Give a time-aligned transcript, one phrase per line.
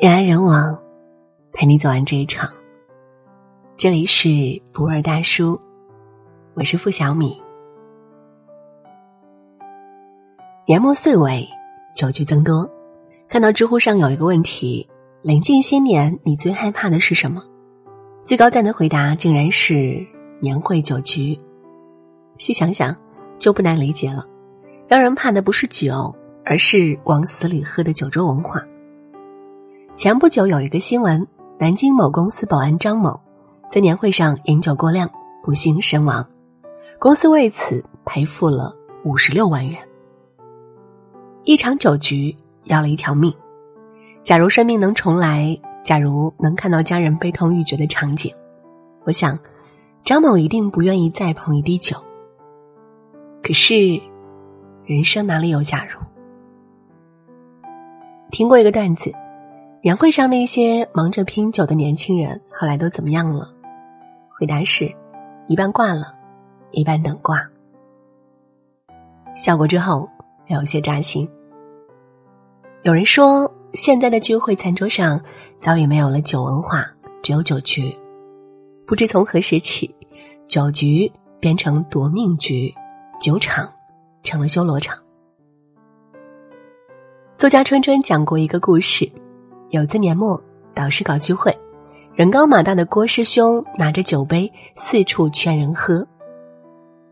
[0.00, 0.80] 人来人往，
[1.52, 2.48] 陪你走完这一场。
[3.76, 4.28] 这里是
[4.72, 5.60] 不二大叔，
[6.54, 7.42] 我是付小米。
[10.68, 11.48] 年末岁尾，
[11.96, 12.70] 酒局增多，
[13.28, 14.88] 看到知乎上有一个问题：
[15.20, 17.42] 临近新年，你最害怕的是什么？
[18.24, 20.06] 最高赞的回答竟然是
[20.38, 21.36] 年会酒局。
[22.38, 22.94] 细想想，
[23.40, 24.24] 就不难理解了，
[24.86, 28.64] 让人怕的不是酒，而是往死里喝的酒桌文化。
[29.98, 31.26] 前不久有一个新闻，
[31.58, 33.20] 南京某公司保安张某
[33.68, 35.10] 在年会上饮酒过量，
[35.42, 36.24] 不幸身亡，
[37.00, 39.76] 公司为此赔付了五十六万元。
[41.42, 43.34] 一场酒局要了一条命，
[44.22, 48.32] 假如生命能重来，假如能看到家人悲痛欲绝的场景，
[49.02, 49.36] 我想
[50.04, 51.96] 张某一定不愿意再碰一滴酒。
[53.42, 54.00] 可是，
[54.84, 55.98] 人生哪里有假如？
[58.30, 59.12] 听过一个段子。
[59.88, 63.50] 年会上那些忙着拼酒的年轻人，后来都怎么样了？
[64.28, 64.94] 回答是：
[65.46, 66.14] 一半挂了，
[66.72, 67.42] 一半等挂。
[69.34, 70.06] 笑过之后
[70.48, 71.26] 有些扎心。
[72.82, 75.22] 有人说，现在的聚会餐桌上
[75.58, 76.84] 早已没有了酒文化，
[77.22, 77.90] 只有酒局。
[78.86, 79.94] 不知从何时起，
[80.46, 82.74] 酒局变成夺命局，
[83.22, 83.72] 酒场
[84.22, 84.98] 成了修罗场。
[87.38, 89.10] 作家春春讲过一个故事。
[89.70, 90.42] 有次年末，
[90.74, 91.54] 导师搞聚会，
[92.14, 96.06] 人高马大的郭师兄拿着酒杯四处劝人喝。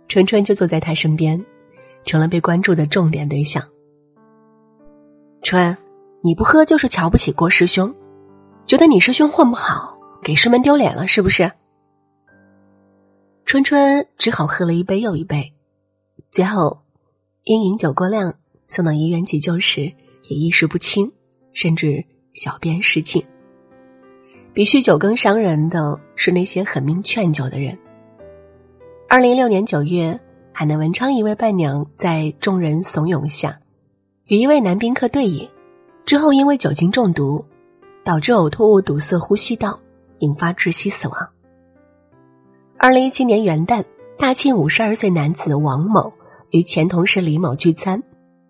[0.09, 1.45] 春春就坐在他身边，
[2.07, 3.63] 成了被关注的重点对象。
[5.43, 5.77] 春，
[6.23, 7.95] 你不喝就是瞧不起郭师兄，
[8.67, 11.53] 觉得你师兄混不好，给师门丢脸了是不是？
[13.45, 15.53] 春春只好喝了一杯又一杯，
[16.31, 16.79] 最后
[17.45, 18.33] 因饮酒过量
[18.67, 21.13] 送到医院急救时也意识不清，
[21.53, 22.07] 甚至。
[22.37, 23.21] 小便失禁。
[24.53, 27.77] 比酗酒更伤人的是那些狠命劝酒的人。
[29.09, 30.19] 二零一六年九月，
[30.53, 33.59] 海南文昌一位伴娘在众人怂恿下，
[34.29, 35.49] 与一位男宾客对饮，
[36.07, 37.45] 之后因为酒精中毒，
[38.05, 39.79] 导致呕吐物堵塞呼吸道，
[40.21, 41.29] 引发窒息死亡。
[42.79, 43.85] 二零一七年元旦，
[44.19, 46.13] 大庆五十二岁男子王某
[46.51, 48.03] 与前同事李某聚餐，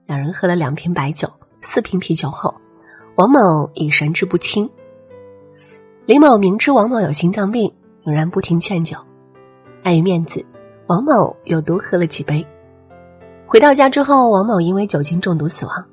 [0.06, 1.28] 两人喝了两瓶白酒、
[1.60, 2.54] 四瓶啤酒后。
[3.16, 4.68] 王某已神志不清，
[6.04, 7.72] 李某明知王某有心脏病，
[8.04, 8.98] 仍然不听劝酒。
[9.82, 10.44] 碍于面子，
[10.86, 12.46] 王某又多喝了几杯。
[13.46, 15.86] 回到家之后，王某因为酒精中毒死亡。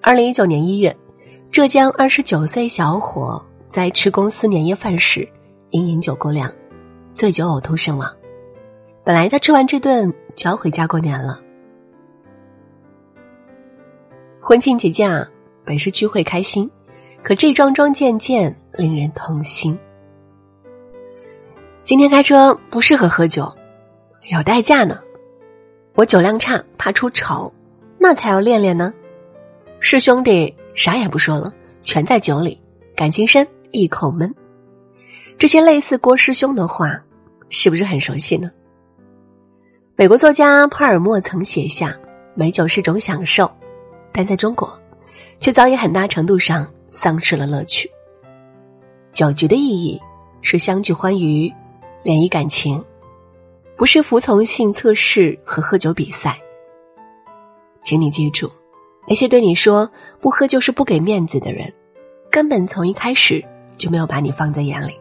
[0.00, 0.96] 二零一九年一月，
[1.50, 5.28] 浙江二十九岁小伙在吃公司年夜饭时
[5.70, 6.52] 因饮酒过量，
[7.16, 8.08] 醉酒呕吐身亡。
[9.02, 11.40] 本来他吃完这顿就要回家过年了，
[14.40, 15.26] 婚庆节假。
[15.64, 16.70] 本是聚会开心，
[17.22, 19.78] 可这桩桩件件令人痛心。
[21.84, 23.52] 今天开车不适合喝酒，
[24.30, 25.00] 有代驾呢。
[25.94, 27.52] 我酒量差，怕出丑，
[27.98, 28.94] 那才要练练呢。
[29.80, 32.60] 师兄弟啥也不说了，全在酒里，
[32.94, 34.32] 感情深，一口闷。
[35.38, 37.00] 这些类似郭师兄的话，
[37.48, 38.50] 是不是很熟悉呢？
[39.96, 41.94] 美国作家帕尔默曾写下
[42.34, 43.50] ：“美酒是种享受，
[44.12, 44.78] 但在中国。”
[45.40, 47.90] 却早已很大程度上丧失了乐趣。
[49.12, 50.00] 酒局的意义
[50.42, 51.52] 是相聚欢愉、
[52.02, 52.84] 联谊感情，
[53.76, 56.38] 不是服从性测试和喝酒比赛。
[57.82, 58.50] 请你记住，
[59.08, 59.90] 那些对你说
[60.20, 61.72] 不喝就是不给面子的人，
[62.30, 63.42] 根本从一开始
[63.78, 64.94] 就没有把你放在眼里。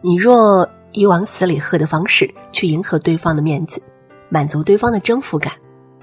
[0.00, 3.82] 你若以往死里喝的方式去迎合对方的面子，
[4.30, 5.52] 满足对方的征服感，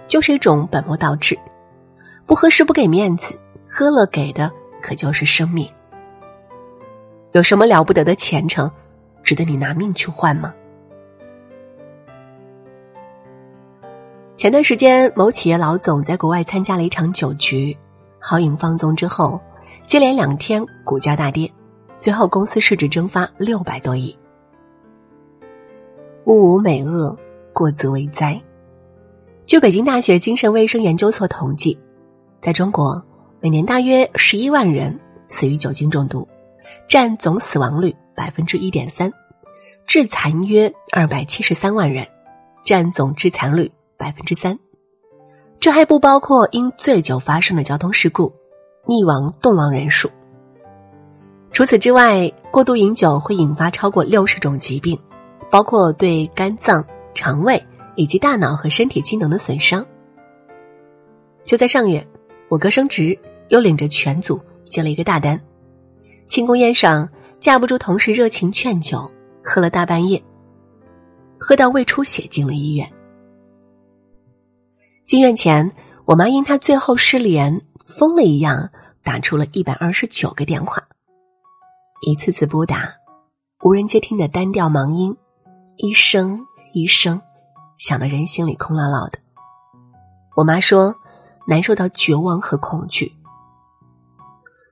[0.07, 1.37] 就是一种本末倒置。
[2.29, 4.51] 不合适不给面子，喝了给的
[4.83, 5.67] 可就是生命。
[7.31, 8.71] 有什么了不得的前程，
[9.23, 10.53] 值得你拿命去换吗？
[14.35, 17.75] 前段时间，某企业老总在国外参加了一场酒局，
[18.19, 19.41] 豪饮放纵之后，
[19.87, 21.51] 接连两天股价大跌，
[21.99, 24.15] 最后公司市值蒸发六百多亿。
[26.25, 27.17] 物无美恶，
[27.53, 28.39] 过则为灾。
[29.47, 31.75] 据北京大学精神卫生研究所统计。
[32.41, 33.03] 在中国，
[33.41, 34.97] 每年大约十一万人
[35.27, 36.25] 死于酒精中毒，
[36.87, 39.09] 占总死亡率百分之一点三；
[39.85, 42.07] 致残约二百七十三万人，
[42.65, 44.57] 占总致残率百分之三。
[45.59, 48.33] 这还不包括因醉酒发生的交通事故、
[48.85, 50.09] 溺亡、冻亡人数。
[51.51, 54.97] 除此之外，过度饮酒会引发超过六十种疾病，
[55.51, 57.61] 包括对肝脏、肠胃
[57.97, 59.85] 以及大脑和身体机能的损伤。
[61.43, 62.07] 就在上月。
[62.49, 63.17] 我哥升职，
[63.49, 65.39] 又领着全组接了一个大单。
[66.27, 67.07] 庆功宴上，
[67.39, 69.09] 架不住同事热情劝酒，
[69.43, 70.21] 喝了大半夜，
[71.39, 72.91] 喝到胃出血进了医院。
[75.05, 75.71] 进院前，
[76.05, 78.69] 我妈因他最后失联，疯了一样
[79.03, 80.83] 打出了一百二十九个电话，
[82.01, 82.93] 一次次拨打，
[83.63, 85.15] 无人接听的单调忙音，
[85.77, 87.19] 一声一声，
[87.77, 89.17] 响得人心里空落落的。
[90.35, 90.95] 我妈说，
[91.49, 93.11] 难受到绝望和恐惧。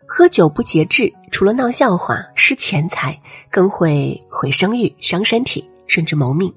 [0.06, 3.20] 喝酒不节制，除了闹笑话、失钱财，
[3.50, 6.54] 更会毁声誉、伤身体，甚至谋命。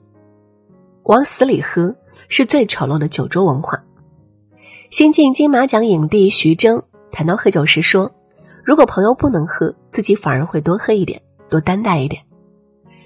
[1.05, 1.97] 往死里喝
[2.29, 3.83] 是最丑陋的酒桌文化。
[4.91, 8.13] 新晋金马奖影帝徐峥谈到喝酒时说
[8.63, 12.23] ：“如果朋友不能喝，自己反而会多喝一点，多担待一点。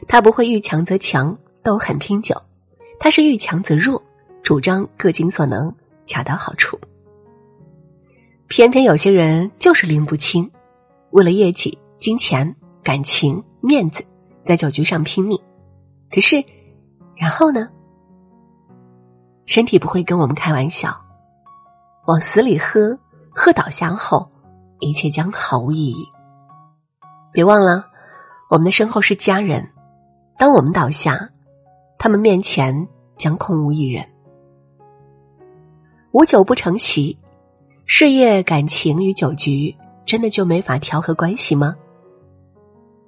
[0.08, 2.34] 他不会遇强则强，斗狠拼酒；
[2.98, 4.02] 他是遇强则弱，
[4.42, 5.74] 主张各尽所能，
[6.04, 6.78] 恰到好处。”
[8.56, 10.48] 偏偏有些人就是拎不清，
[11.10, 12.54] 为了业绩、金钱、
[12.84, 14.04] 感情、面子，
[14.44, 15.36] 在酒局上拼命。
[16.08, 16.36] 可是，
[17.16, 17.68] 然后呢？
[19.44, 20.96] 身体不会跟我们开玩笑，
[22.06, 22.96] 往死里喝，
[23.34, 24.30] 喝倒下后，
[24.78, 26.06] 一切将毫无意义。
[27.32, 27.84] 别忘了，
[28.50, 29.68] 我们的身后是家人，
[30.38, 31.28] 当我们倒下，
[31.98, 32.86] 他们面前
[33.16, 34.08] 将空无一人。
[36.12, 37.18] 无酒不成席。
[37.86, 39.76] 事业、感情与酒局，
[40.06, 41.76] 真的就没法调和关系吗？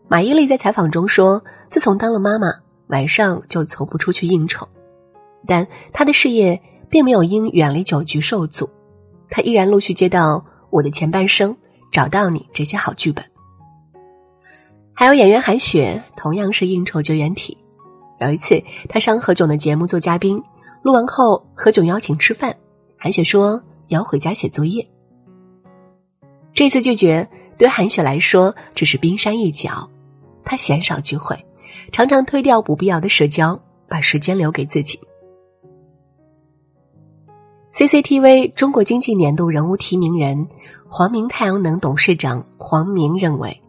[0.06, 2.48] 马伊琍在采访中说：“自从当了妈妈，
[2.88, 4.68] 晚上就从不出去应酬，
[5.46, 8.68] 但她的事业并没有因远离酒局受阻，
[9.30, 10.36] 她依然陆续接到
[10.68, 11.50] 《我的前半生》
[11.90, 13.24] 《找到你》这些好剧本。”
[14.92, 17.56] 还有演员韩雪，同样是应酬绝缘体。
[18.20, 20.42] 有一次，她上何炅的节目做嘉宾，
[20.82, 22.54] 录完后何炅邀请吃饭，
[22.98, 23.62] 韩雪说。
[23.88, 24.88] 要回家写作业。
[26.54, 27.28] 这次拒绝
[27.58, 29.90] 对韩雪来说只是冰山一角，
[30.42, 31.36] 她鲜少聚会，
[31.92, 34.98] 常常推掉不必要的社交，把时间留给自己。
[37.72, 40.48] CCTV 中国经济年度人物提名人、
[40.88, 43.62] 黄明太阳能董事长黄明认为，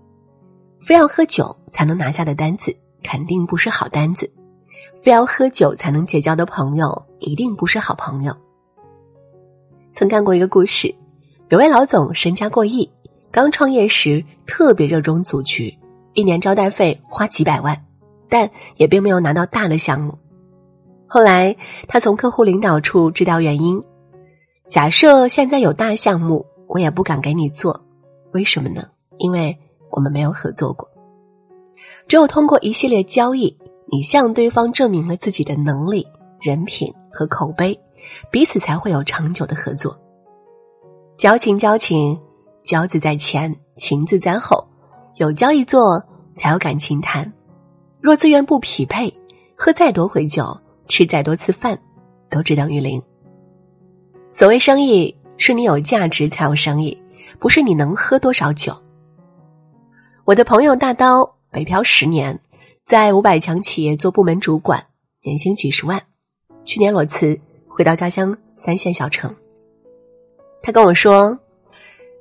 [0.80, 2.74] 非要喝酒才能拿下的单子，
[3.04, 4.26] 肯定不是好单子；
[5.02, 8.34] 非要喝酒才能结交的朋友，一定不是好朋友。
[9.98, 10.94] 曾看过一个故事，
[11.50, 12.88] 有位老总身家过亿，
[13.32, 15.76] 刚创业时特别热衷组局，
[16.14, 17.84] 一年招待费花几百万，
[18.30, 20.16] 但也并没有拿到大的项目。
[21.08, 21.56] 后来
[21.88, 23.84] 他从客户领导处知道原因，
[24.70, 27.84] 假设现在有大项目，我也不敢给你做，
[28.34, 28.88] 为什么呢？
[29.18, 29.58] 因为
[29.90, 30.88] 我们没有合作过，
[32.08, 33.58] 只有通过一系列交易，
[33.92, 36.06] 你向对方证明了自己的能力、
[36.40, 37.76] 人品和口碑。
[38.32, 40.00] 彼此才会有长久的合作。
[41.18, 42.22] 交情，交情，
[42.64, 44.68] 交字在前，情字在后。
[45.16, 46.04] 有交易做，
[46.36, 47.34] 才有感情谈。
[48.00, 49.12] 若资源不匹配，
[49.56, 50.56] 喝再多回酒，
[50.88, 51.80] 吃再多次饭，
[52.30, 53.02] 都只等于零。
[54.30, 57.02] 所谓生意，是你有价值才有生意，
[57.40, 58.76] 不是你能喝多少酒。
[60.24, 62.40] 我的朋友大刀北漂十年，
[62.86, 64.86] 在五百强企业做部门主管，
[65.24, 66.00] 年薪几十万，
[66.64, 67.40] 去年裸辞。
[67.78, 69.36] 回到家乡三线小城，
[70.64, 71.38] 他跟我说，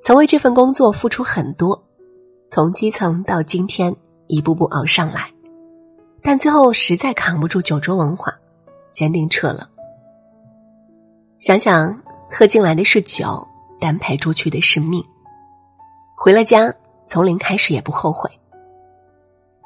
[0.05, 1.83] 曾为这份工作付出很多，
[2.51, 5.33] 从基层到今天一步步熬上来，
[6.23, 8.31] 但最后实在扛不住酒桌文化，
[8.93, 9.67] 坚定撤了。
[11.39, 13.49] 想想喝进来的是酒，
[13.81, 15.03] 但赔出去的是命。
[16.19, 16.71] 回了家，
[17.07, 18.31] 从零开始也不后悔。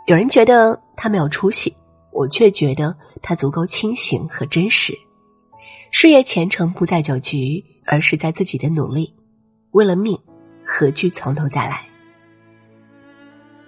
[0.07, 1.77] 有人觉得他没有出息，
[2.13, 4.97] 我却觉得他足够清醒和真实。
[5.91, 9.13] 事业前程不在酒局，而是在自己的努力。
[9.73, 10.17] 为了命，
[10.65, 11.85] 何惧从头再来？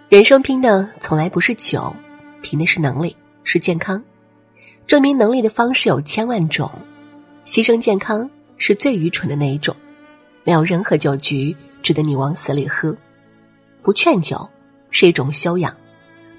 [0.09, 1.95] 人生拼的从来不是酒，
[2.41, 4.03] 拼的是能力，是健康。
[4.87, 6.71] 证明能力的方式有千万种，
[7.45, 9.75] 牺牲健康是最愚蠢的那一种。
[10.45, 12.97] 没有任何酒局值得你往死里喝。
[13.83, 14.49] 不劝酒
[14.91, 15.77] 是一种修养，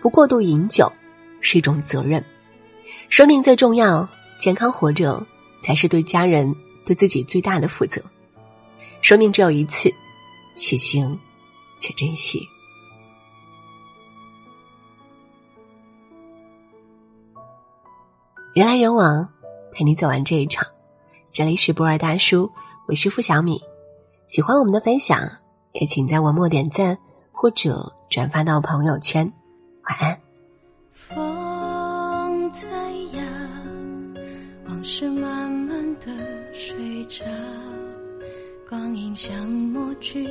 [0.01, 0.91] 不过度饮酒
[1.41, 2.23] 是一种责任。
[3.09, 5.25] 生命最重要，健康活着。
[5.63, 6.53] 才是对家人、
[6.85, 8.03] 对自己最大的负责。
[9.01, 9.89] 生命只有一次，
[10.53, 11.17] 且行
[11.79, 12.45] 且珍惜。
[18.53, 19.29] 人来人往，
[19.71, 20.67] 陪你走完这一场。
[21.31, 22.51] 这里是博尔大叔，
[22.85, 23.61] 我是付小米。
[24.27, 25.27] 喜欢我们的分享，
[25.71, 26.97] 也请在文末点赞
[27.31, 29.31] 或者转发到朋友圈。
[29.85, 30.22] 晚安。
[34.83, 35.73] 是慢慢。
[35.99, 36.11] 的
[36.51, 37.23] 睡着，
[38.67, 40.27] 光阴像默剧，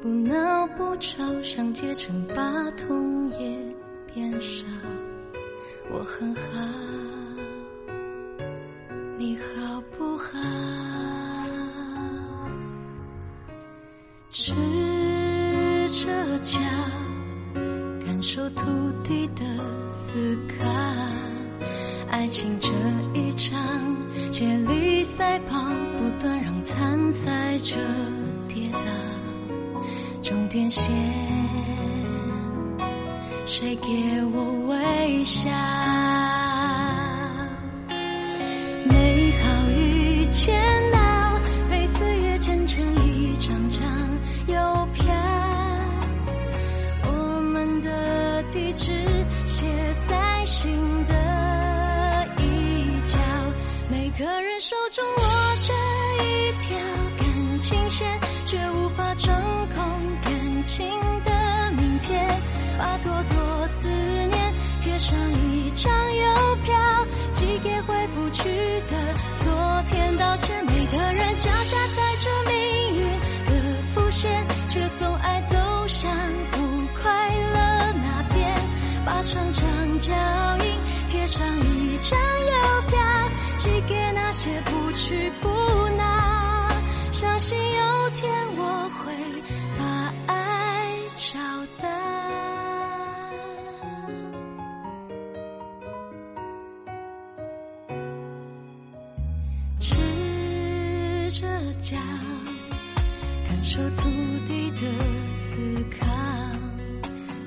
[0.00, 3.58] 不闹不吵，想结成把痛也
[4.14, 4.64] 变少。
[5.90, 6.40] 我很好，
[9.18, 10.38] 你好不好？
[27.10, 27.76] 在这
[28.48, 28.80] 跌倒。
[30.22, 30.84] 终点线，
[33.44, 33.88] 谁给
[34.32, 35.50] 我微笑？
[38.88, 40.54] 美好与煎
[40.92, 43.80] 熬，被岁月剪成一张张
[44.46, 45.12] 邮票。
[47.04, 48.92] 我们的地址
[49.44, 49.66] 写
[50.08, 50.70] 在心
[51.06, 51.14] 的
[52.38, 53.18] 一角，
[53.90, 55.04] 每个人手中
[65.02, 66.78] 上一张邮票，
[67.32, 68.44] 寄给回不去
[68.88, 70.16] 的昨天。
[70.16, 75.56] 道歉，每个人脚下踩着命运的伏线，却总爱走
[75.88, 76.08] 向
[76.52, 76.58] 不
[77.02, 78.54] 快乐那边。
[79.04, 80.14] 把长长脚
[80.64, 82.16] 印贴上一张
[82.46, 83.00] 邮票，
[83.56, 85.48] 寄给那些不去不
[101.82, 101.98] 家，
[103.44, 104.08] 感受土
[104.46, 104.82] 地的
[105.34, 106.06] 思考。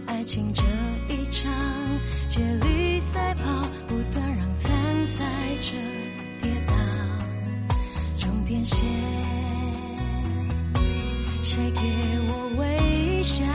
[0.07, 0.61] 爱情这
[1.07, 1.49] 一场
[2.27, 3.43] 接力赛跑，
[3.87, 5.23] 不断让参赛
[5.61, 5.77] 者
[6.41, 6.75] 跌倒。
[8.17, 8.77] 终点线，
[11.41, 11.81] 谁给
[12.27, 13.45] 我微笑？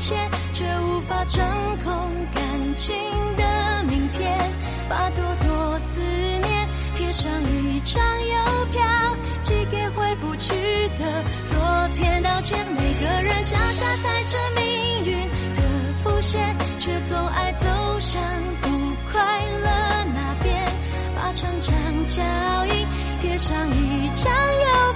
[0.00, 0.16] 切，
[0.52, 1.46] 却无法掌
[1.84, 1.94] 控
[2.34, 2.96] 感情
[3.36, 4.36] 的明天。
[4.88, 8.82] 把朵朵思念贴上一张邮票，
[9.40, 10.54] 寄给回不去
[10.98, 12.22] 的昨天。
[12.22, 17.66] 道歉，每个人脚下踩着命运的浮线，却总爱走
[18.00, 18.20] 向
[18.62, 18.68] 不
[19.12, 19.20] 快
[19.62, 20.66] 乐那边。
[21.14, 22.22] 把成长脚
[22.66, 22.86] 印
[23.18, 24.89] 贴上一张邮。